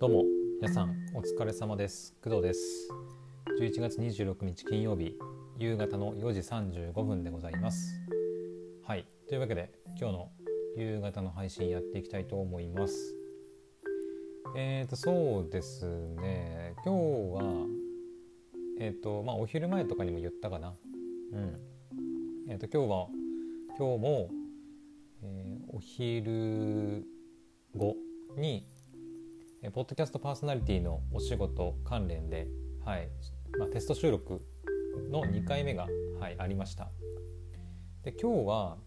[0.00, 0.24] どうも
[0.62, 2.14] 皆さんお疲れ様です。
[2.24, 2.88] 工藤です。
[3.60, 5.14] 11月26日金曜日
[5.58, 8.00] 夕方の4時35分でございます。
[8.82, 9.06] はい。
[9.28, 10.30] というわけで今日の
[10.74, 13.14] 夕方の配信やっていきたいと思います。
[14.56, 16.72] えーとそうですね。
[16.82, 17.66] 今日は
[18.80, 20.72] えっ、ー、とまあお昼前とかにも言ったかな。
[21.34, 21.60] うん。
[22.48, 23.06] えっ、ー、と今日は
[23.76, 24.30] 今日も、
[25.24, 27.04] えー、お昼
[27.76, 27.96] 後
[28.38, 28.64] に
[29.62, 32.48] えポッドキャストパーソナリティのお仕事関連で、
[32.82, 33.08] はい
[33.58, 34.40] まあ、テスト収録
[35.10, 35.86] の2回目が、
[36.18, 36.88] はい、ありました。
[38.02, 38.78] で今日は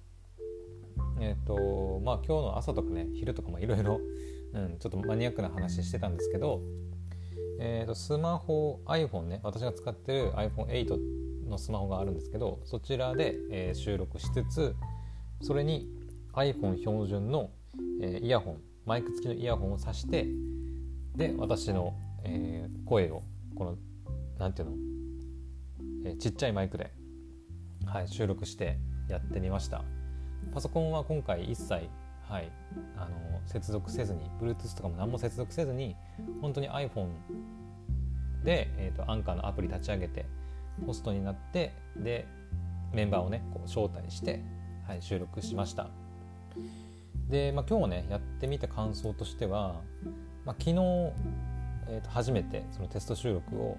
[1.20, 4.00] えっ、ー、とまあ今日の朝とかね昼とかもいろいろ
[4.80, 6.62] ちょっとマニアックな話してたんですけど、
[7.60, 14.76] えーと、スマホ iPhone ね私が使ってる iPhone8 のスマホがあるんですけどそちらで、えー、収録しつつ
[15.42, 15.88] それに
[16.34, 17.52] iPhone 標準の、
[18.02, 20.28] えー、イヤホンマイク付きのイヤホンを挿して
[21.16, 23.24] で私の、えー、声を
[23.56, 23.78] この
[24.40, 24.76] 何ていうの、
[26.06, 26.92] えー、ちっちゃいマイクで、
[27.86, 28.78] はい、収録して
[29.10, 29.84] やってみました。
[30.54, 31.74] パソコンは今回一切、
[32.28, 32.52] はい、
[32.98, 35.96] あの接続せずに Bluetooth とかも何も接続せずに
[36.42, 37.10] 本当に iPhone
[38.44, 40.26] で、えーと、アンカーのアプリ立ち上げて
[40.86, 42.28] ホストになってで
[42.92, 44.44] メンバーをねこう招待して、
[44.88, 45.90] はい、収録しました。
[47.30, 49.82] で、まあ、今日ねやってみた感想としては
[50.46, 50.76] まあ、昨日、
[51.88, 53.78] えー、と初めてそのテスト収録を、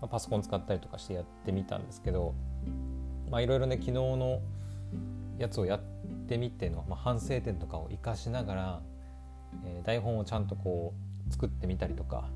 [0.00, 2.34] まあ、パソコン使ったりとかしてやってみたんですけど
[3.32, 4.40] いろいろね昨日の
[5.38, 5.80] やつをやっ
[6.28, 8.80] てみての、まあ、反省点とかを生かしながら、
[9.64, 10.94] えー、台本をちゃんとこ
[11.28, 12.28] う作ってみたりとか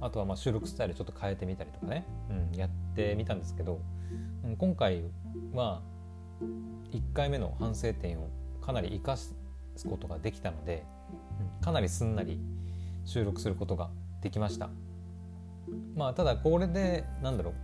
[0.00, 3.80] あとはまあ収録スタイルちょっと変えてみたりとかね、うん、やってみたんですけど、
[4.44, 5.02] うん、今回
[5.52, 5.82] は
[6.92, 9.34] 1回目の反省点をかなり生かす
[9.88, 10.84] ことができたので、
[11.60, 12.40] かなりすんなり
[13.04, 14.70] 収録することができました。
[15.94, 17.54] まあただこれでなんだろう。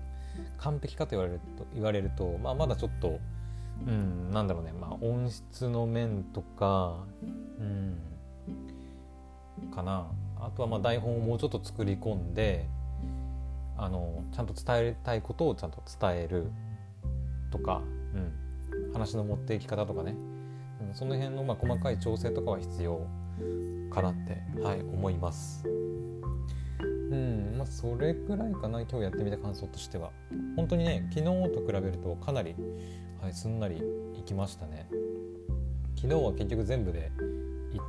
[0.58, 3.20] 完璧かと言われると言われると、まあ、まだちょっと
[3.86, 7.04] うんなんだろうね、まあ、音質の面とか
[7.60, 7.98] うん
[9.72, 10.06] かな。
[10.40, 12.68] あとはまあ台本をもうちょっと作り込んで
[13.76, 16.50] あのちゃんと伝えたいことをちゃんと伝える。
[17.54, 17.82] とか、
[18.14, 20.16] うん、話の持っていき方とかね、
[20.88, 23.06] うん、その辺のまあ細かい調整とかは必要。
[23.90, 25.64] かなって、はい、思います。
[25.66, 30.10] うんまあ、それくらいかな今日やってみた感想としては。
[30.56, 32.54] 本当にね昨日と比べるとかなり、
[33.20, 33.82] はい、すんなり
[34.18, 34.88] いきましたね。
[35.96, 37.10] 昨日は結局全部で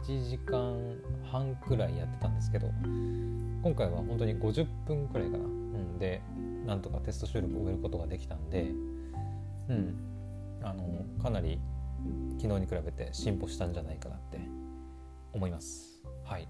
[0.07, 0.73] 1時間
[1.23, 2.71] 半くらいやってたんですけど
[3.61, 6.21] 今回は本当に50分くらいかな、うん、で
[6.65, 8.71] なんとかテスト収録を終えることができたんで
[9.69, 9.95] うん
[10.63, 10.83] あの
[11.21, 11.59] かなり
[12.41, 14.39] 昨日に比べて進歩したんじゃないかなって
[15.35, 16.01] 思います。
[16.23, 16.47] はい、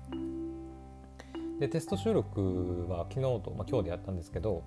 [1.59, 4.63] でテスト収録は昨日と、まあ、今日でやったんですけど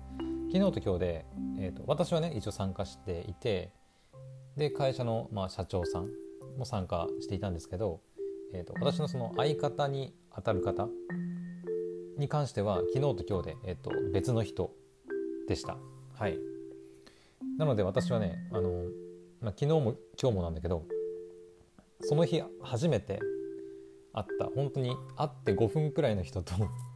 [0.51, 1.25] 昨日と今日で、
[1.59, 3.71] えーと、私はね一応参加していて
[4.57, 6.09] で会社の、まあ、社長さん
[6.57, 8.01] も参加していたんですけど、
[8.53, 10.87] えーと、私のその相方に当たる方
[12.17, 14.71] に関しては昨日と今日で、えーと、別の人
[15.47, 15.77] でした。
[16.13, 16.37] はい
[17.57, 18.85] なので私はねあの、
[19.41, 20.85] まあ、昨日も今日もなんだけど
[22.01, 23.19] その日初めて
[24.19, 24.45] あった。
[24.45, 26.53] 本当に会って5分くらいの人と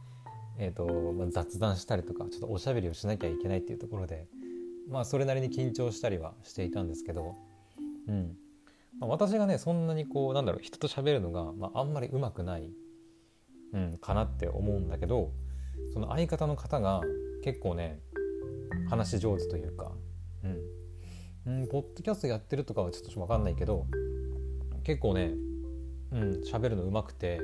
[0.58, 4.28] えと、まあ、雑談したりとかちょっとおしゃべりをしなきゃいけないっていうところで
[4.88, 7.34] まあそれなりに緊張したりはしていたんですけど、
[8.06, 8.36] うん。
[9.00, 12.70] まあ、私がねそんなにこうなんだろう人と喋るのが、まあ、あんまりうまくない、
[13.72, 15.32] うん、かなって思うんだけど
[15.92, 17.00] その相方の方が
[17.42, 18.00] 結構ね
[18.88, 19.92] 話し上手というか、
[21.46, 23.86] うん、うん、ポッドキャストやってるとかはちょっと分かんないけど
[24.84, 25.32] 結構ね
[26.14, 27.40] うん喋るのうまくて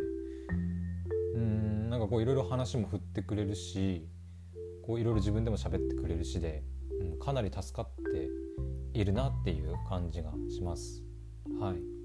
[1.35, 4.07] うんなんかこういろいろ話も振ってくれるし
[4.87, 6.63] こういろいろ自分でも喋ってくれるしで、
[7.01, 8.29] うん、かなり助かって
[8.99, 11.03] いるなっていう感じがします。
[11.61, 12.01] はい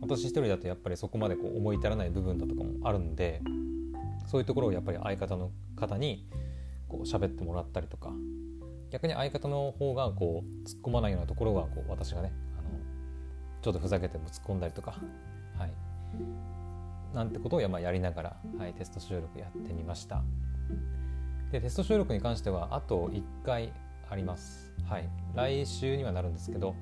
[0.00, 3.40] 私一人だとやっぱりそこまでこう思い至らない部分だとかもあるんで
[4.26, 6.28] そういうところをやっぱり相方の方に
[6.88, 8.12] こう喋ってもらったりとか
[8.90, 12.68] 逆に相方の方がこう突っ込まないようなところはこう私がねあの
[13.62, 15.00] ちょっとふざけても突っ込んだりとか、
[17.14, 20.22] なんてことをや,、やりながら、はい、テスト収録やってみました。
[21.52, 23.72] でテスト収録に関してはあと1回
[24.10, 26.74] あります、はい、来週にはなるんですけど、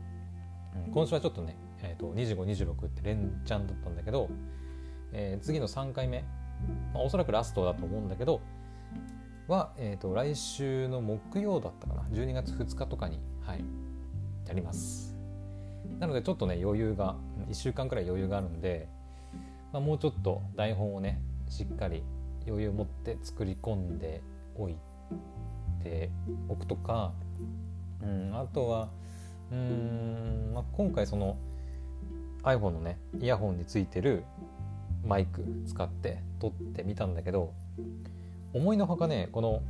[0.87, 4.31] うん、今週はちょっとね、えーと、2526って連チャンだったんだけど、
[5.12, 6.23] えー、次の3回目、
[6.94, 8.40] まあ、おそらくラストだと思うんだけど
[9.46, 13.64] は、えーと、来週の木曜だったかな12月2日とかに、はい、
[14.46, 15.14] やります。
[15.99, 17.17] なのでちょっとね余裕が
[17.49, 18.88] 1週間くらい余裕があるんで、
[19.73, 22.03] まあ、もうちょっと台本をねしっかり
[22.47, 24.23] 余裕を持って作り込んで
[24.57, 24.77] おい
[25.83, 26.11] て
[26.49, 27.13] おくとか、
[28.03, 28.89] うん、あとは
[29.51, 31.37] うん、まあ、今回その
[32.43, 34.25] iPhone のねイヤホンについてる
[35.07, 37.53] マイク使って撮ってみたんだけど
[38.53, 39.63] 思いのほかねこの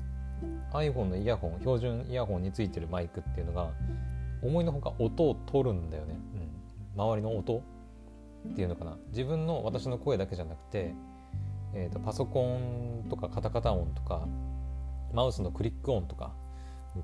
[0.72, 3.70] iPhone のイヤホン標準イヤホンについてるマイクっていうのが
[4.42, 6.18] 思いのほか音を取るんだよね、
[6.96, 7.62] うん、周りの音
[8.48, 8.96] っていうのかな。
[9.08, 10.94] 自分の私の声だけじゃなくて、
[11.74, 14.26] えーと、パソコンとかカタカタ音とか
[15.12, 16.32] マウスのクリック音とか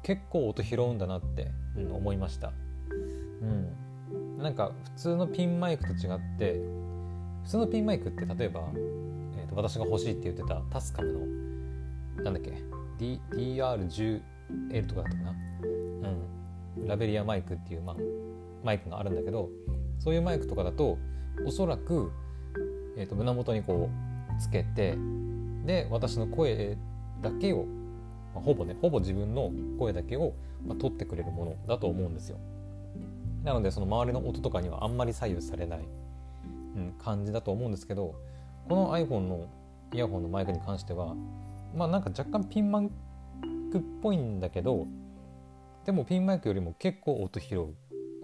[0.03, 2.53] 結構音拾うんだなって、思いました、
[3.41, 6.61] うん、なんか普通のピンマイクと違って
[7.45, 11.13] 普通のピンマイクって例えば、えーと、私が欲しいって言ってたタスカム
[12.17, 12.63] のなんだっけ
[12.99, 15.31] D DR10L とかだったかな、
[16.79, 17.97] うん、ラベリアマイクっていう、まあ、
[18.65, 19.49] マイクがあるんだけど
[20.01, 20.99] そういうマイクとかだと
[21.47, 22.13] おそらく、
[22.97, 24.97] えーと、胸元にこうつけて
[25.65, 26.77] で私の声
[27.23, 27.65] だけを、
[28.35, 30.35] まあ、ほぼねほぼ自分の声だけを、
[30.67, 32.39] まあ、取ってくれるものだと思うんですよ。
[33.45, 35.81] なのでその周りの音とかにはあんまり左右されない、
[36.77, 38.15] うん、感じだと思うんですけど
[38.69, 39.49] この iPhone の
[39.95, 41.15] イヤホンのマイクに関しては
[41.75, 42.91] まあなんか若干ピンマイ
[43.71, 44.87] クっぽいんだけど
[45.87, 47.75] でもピンマイクよりも結構音拾う、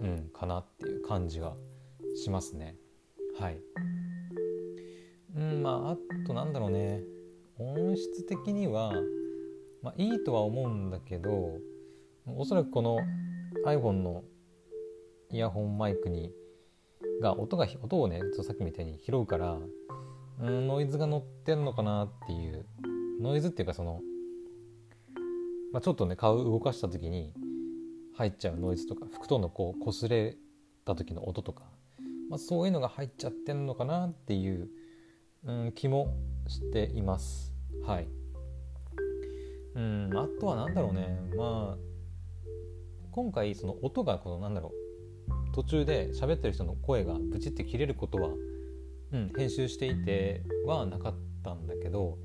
[0.01, 1.53] うん、かなっていう感じが
[2.15, 2.75] しますね。
[3.39, 3.59] はい。
[5.35, 5.97] うんまああ
[6.27, 7.01] となんだろうね。
[7.57, 8.93] 音質的には、
[9.81, 11.57] まあ、いいとは思うんだけど
[12.25, 12.97] おそらくこの
[13.65, 14.23] iPhone の
[15.31, 16.33] イヤホンマイクに
[17.21, 19.57] が音が音をねさっきみたいに拾うから
[20.41, 22.65] うんノイズが乗ってんのかなっていう。
[23.21, 24.01] ノイズっていうかその、
[25.71, 27.33] まあ、ちょっとね顔動かした時に
[28.17, 30.37] 入っちゃうノイズとか服とのこう擦れ
[30.85, 31.63] た時の音とか、
[32.29, 34.69] まあ、そういうのが入っちゃってんのかなっていう、
[35.45, 36.15] うん、気も
[36.47, 37.53] しています。
[37.85, 38.07] はい。
[39.75, 41.19] うんあとは何だろうね。
[41.35, 41.85] まあ
[43.11, 44.73] 今回その音がこのなんだろ
[45.29, 48.29] う途中で喋ってる人の声がブチって切れることは、
[49.13, 52.17] うん、編集していてはなかったんだけど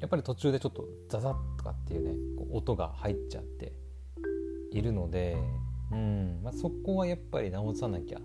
[0.00, 3.72] やっぱり途中でちょっとザザッとかっていうねこう音が入っちゃって
[4.72, 5.36] いるので、
[5.92, 8.18] うんまあ、そこはやっぱり直さなきゃ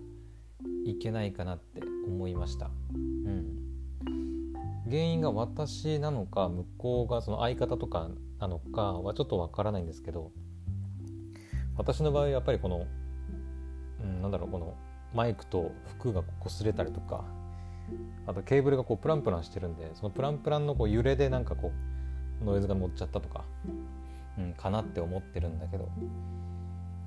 [0.84, 2.70] いけないかなって思いました。
[2.92, 3.60] うん、
[4.86, 10.32] 原因が私なのか向こうがその相方とかなのかはちょっとわからないんですけど
[11.76, 12.86] 私の場合やっぱりこの、
[14.02, 14.74] うん、なんだろうこの
[15.14, 17.24] マイクと服が擦れたりとか
[18.26, 21.72] あとケーブルがこうプランプランしてるんでそのプランプランのこう揺れでなんかこ
[22.42, 23.44] うノイズが乗っちゃったとか、
[24.38, 25.88] うん、かなって思ってるんだけど、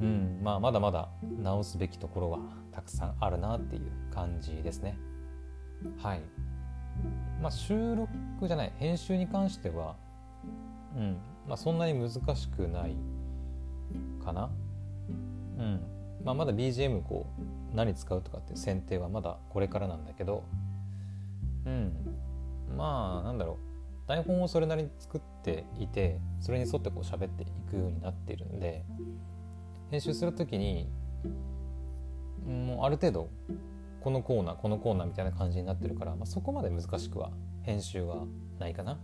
[0.04, 1.08] うんまあ、まだまだ
[1.42, 2.40] 直すべきところは
[2.74, 3.84] たくさんあるなっていう
[4.14, 4.98] 感じですね。
[5.98, 6.22] はい
[7.42, 8.10] まあ、収録
[8.46, 9.96] じゃない編集に関しては、
[10.98, 11.18] うん
[11.48, 12.96] まあ、そんなに難しくない
[14.24, 14.50] かな。
[15.58, 15.80] うん
[16.26, 20.44] まあ、まだ BGM こう何使うとかっていう選定はまだこれからなんだけど
[21.66, 21.94] うん
[22.76, 23.54] まあなんだろ
[24.06, 28.84] う台本をそれなりに作っていてそれに沿ってこう喋っていくようになっているんで
[29.92, 30.90] 編集する時に
[32.46, 33.30] もうある程度
[34.02, 38.26] このコーナーこのコーナーみたいな感じになってるから、まあ、そこまで難しくは編集は
[38.60, 39.00] ないかな。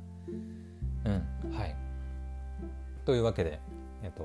[1.06, 1.76] うんはい。
[3.06, 3.60] というわけで、
[4.04, 4.24] えっと、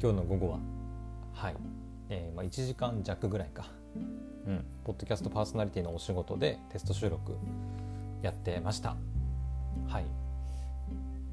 [0.00, 0.58] 今日の午後は
[1.32, 1.56] はい、
[2.10, 3.66] えーまあ、1時間弱ぐらいか。
[4.46, 7.36] うん、ポッドキャストパーソナリティのお仕事でテスト収録
[8.22, 8.96] やってました。
[9.86, 10.04] はい。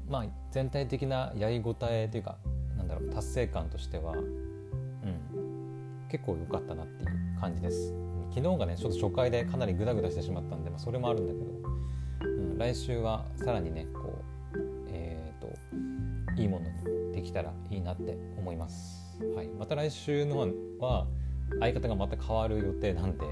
[0.08, 2.36] まあ全体的なやりごたえというか
[2.76, 7.94] なんだろう達成感としては、うん、結構良かったなっていう感じです。
[8.34, 14.22] 昨日がねちょっと初回でかなりグダグダしてしまったんで、まあ、それもあるんだけど、うん、来週はさらにねこ
[14.54, 20.46] うえっ、ー、といいものにできたらいいなって思います、はい、また来週の
[20.78, 21.06] は
[21.60, 23.24] 相方がまた変わる予定なんで、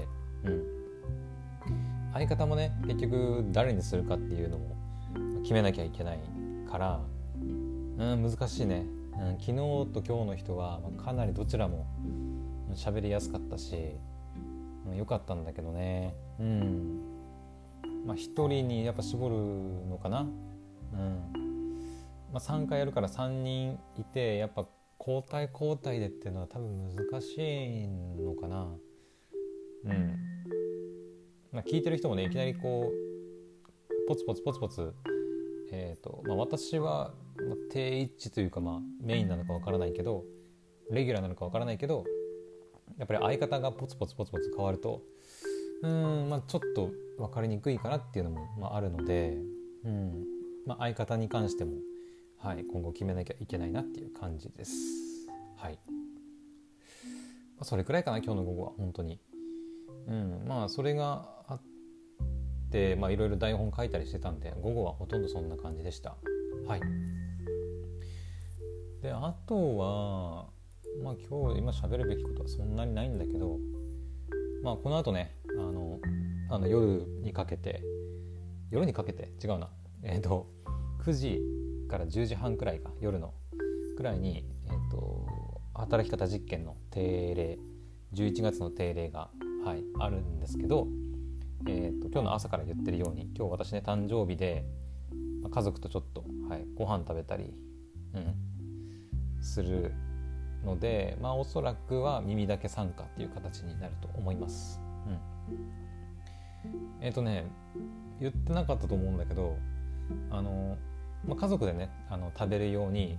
[0.45, 0.63] うん、
[2.13, 4.75] 相方もね結局誰にするかっていうのも
[5.43, 6.19] 決めなきゃいけない
[6.69, 6.99] から、
[7.39, 7.45] う
[8.15, 8.85] ん、難しいね、
[9.39, 11.85] 昨日と今日の人はかなりどちらも
[12.73, 13.95] 喋りやすかったし
[14.93, 16.13] 良、かったんだけどね。
[16.39, 17.01] うん。
[18.05, 19.35] まあ一人にやっぱ絞る
[19.89, 20.21] のかな。
[20.21, 20.29] うん。
[22.31, 24.67] まあ3回やるから3人いてやっぱ
[24.99, 28.67] 交代交代でっていうのは多分難しいのかな。
[29.85, 30.19] うん。
[31.51, 34.93] まあ聞いてる人もねいきなりこうポツポツポツポツ
[35.71, 37.13] え、ー、とまあ私は
[37.71, 40.23] 定位置というかまあメインなのかわからないけど
[40.91, 42.05] レギュラーなのかわからないけど
[42.97, 45.01] やっぱり相方がポツポツポツポツ変わると
[45.81, 49.37] うんまあちょっと分かりにくいかなっていうのも、まあ、あるので
[49.85, 50.25] うん
[50.65, 51.73] まあ、相方に関しても、
[52.39, 54.73] はい、今後決めなきゃいけないなっていう感じです。
[55.57, 55.79] はい、
[57.55, 59.19] まあ、それくらいかな今日の午後は本当に。
[60.07, 61.34] うん、まあそれが
[62.99, 66.15] まあいろいろ台本書いたりしてたんで午後はほとんどそんな感じでした。
[66.67, 66.81] はい。
[69.01, 70.45] であとは
[71.03, 73.59] まあ今日今喋るべきことはそんなにないんだけど
[74.63, 75.99] まあこの後ねあの
[76.49, 77.81] あの夜にかけて
[78.71, 79.31] 夜にかけて？
[79.43, 79.69] 違うな
[80.03, 80.47] えっ、ー、と
[81.05, 81.41] 9時
[81.87, 83.33] から10時半くらいか夜の
[83.95, 85.25] くらいに、えーと、
[85.73, 87.57] 働き方実験の定例
[88.13, 89.29] 11月の定例が、
[89.63, 90.87] はい、あるんですけど、
[91.67, 94.65] えーと、今日の朝から言ってるように今日私ね誕生日で、
[95.49, 97.53] 家族とちょっと、はい、ご飯食べたり、
[98.13, 98.35] うん、
[99.41, 99.93] する
[100.63, 104.79] のでまあおそらくは耳だけ参加っていう形になると思います。
[105.07, 105.19] うん、
[107.01, 107.45] えっ、ー、とね
[108.19, 109.57] 言ってなかったと思うんだけど
[110.31, 110.77] あの、
[111.25, 113.17] まあ、家族でねあの食べるように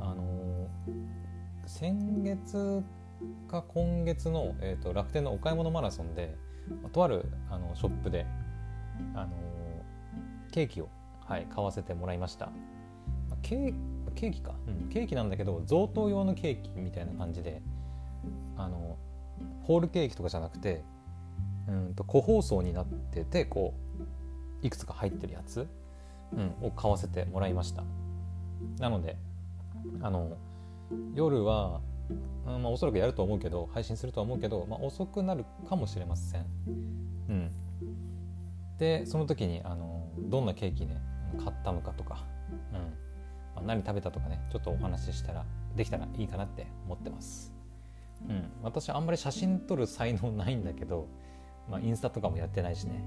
[0.00, 0.68] あの
[1.66, 2.82] 先月
[3.48, 6.36] か今月の、えーと、楽天のお買い物マラソンで、
[6.92, 8.26] とあるあのショップで
[9.14, 9.32] あの
[10.52, 10.88] ケーキを、
[11.26, 12.50] はい、買わせてもらいました。
[13.42, 13.74] ケー
[14.14, 17.60] ケーキか、うん、ケーキなんだけど贈答用のケーキみたいな感じで
[18.56, 18.96] あの
[19.64, 20.82] ホールケーキとかじゃなくて
[21.68, 23.74] うんと個包装になっててこ
[24.62, 25.66] ういくつか入ってるやつ、
[26.32, 27.82] うん、を買わせてもらいました
[28.78, 29.16] なので
[30.00, 30.36] あの
[31.14, 31.80] 夜は、
[32.46, 36.46] うんまあ、おそらくやると思うけど配信するとは思うけど、まあ、遅くなるかもしれません、
[37.28, 37.50] うん、
[38.78, 41.00] でその時にあのどんなケーキね
[41.38, 42.24] 買ったのかとか、
[42.72, 42.78] うん。
[43.54, 45.44] まあ、何食べたとかねちょっとお話ししたら
[45.76, 47.52] できたらいいかなって思ってます。
[48.28, 51.08] うん、私あんまり写真撮る才能ないんだけど、
[51.70, 53.02] まあ、インスタとかもやってないしね、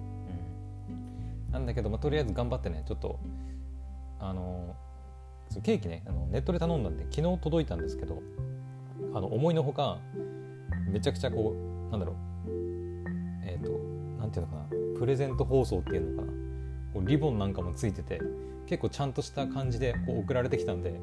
[0.90, 3.20] うん、なんだけど、まあ、とりあえず頑張ってねちょっと
[4.20, 4.76] あの
[5.64, 8.22] ケーキねあのネットで頼んだんで昨日届いたんですけど
[9.18, 10.00] あの思いのほか
[10.88, 11.56] めちゃくちゃこ
[11.90, 12.16] うなんだろう
[13.46, 13.72] えっ、ー、と
[14.20, 16.34] なんていうのかなプレゼント包装っていうのかな
[16.94, 18.22] こうリボンなんかもついてて
[18.68, 21.00] 結構ちゃんとした感じでこう送られてきたんで,、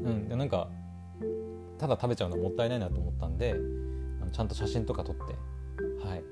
[0.00, 0.68] うん、でなんか
[1.78, 3.54] ただ食べちゃうのはもったいないなと思ったんで
[4.32, 5.22] ちゃんと写真とか撮って
[6.06, 6.22] はい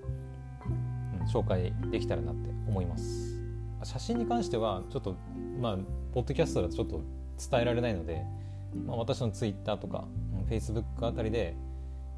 [1.20, 3.36] うん紹介できたらなって思います。
[3.82, 5.16] 写真に関してはちょっと
[5.58, 5.78] まあ
[6.12, 7.00] ポッドキャストだとちょっと
[7.50, 8.24] 伝えられないので、
[8.86, 10.04] まあ、私のツイッターとか
[10.46, 11.56] フェイスブックあたりで、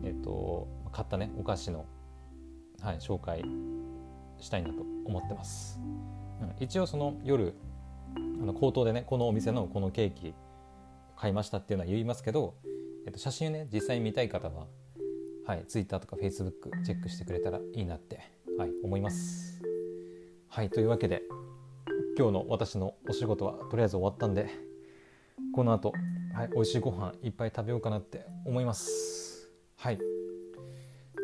[0.05, 1.87] えっと、買ったねお菓子の、
[2.81, 3.45] はい、紹介
[4.39, 5.81] したいなと思ってます、
[6.41, 7.55] うん、一応その夜
[8.17, 10.35] あの口頭でねこのお店のこのケーキ
[11.17, 12.55] 買いましたっていうのは言いますけど、
[13.07, 14.67] えっと、写真をね実際に見たい方は
[15.45, 16.53] はい、Twitter とか Facebook
[16.85, 18.21] チェックしてくれたらいいなって
[18.59, 19.63] はい、思います。
[20.49, 21.23] はい、というわけで
[22.19, 24.51] 今日の私のお仕事はとりあえず終わったんで
[25.55, 25.95] この後、
[26.35, 29.51] はい、美味しいご飯いっぱい食べようかなって思います。
[29.77, 29.99] はい、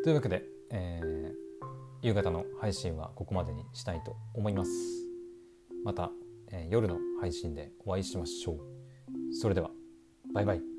[0.05, 4.71] というわけで、えー、夕方の配信はここまでにしたいと思います。
[5.85, 6.11] また、
[6.53, 9.35] えー、夜の配信でお会いしましょう。
[9.35, 9.71] それでは
[10.35, 10.78] バイバイ。